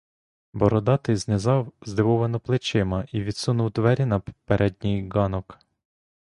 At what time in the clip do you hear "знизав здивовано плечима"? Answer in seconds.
1.15-3.05